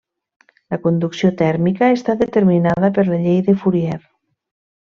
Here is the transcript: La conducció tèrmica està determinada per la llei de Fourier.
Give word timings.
La 0.73 0.79
conducció 0.85 1.29
tèrmica 1.43 1.91
està 1.97 2.17
determinada 2.23 2.93
per 2.99 3.07
la 3.13 3.23
llei 3.27 3.41
de 3.51 3.59
Fourier. 3.65 4.03